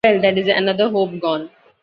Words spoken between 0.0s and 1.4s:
Well, that is another hope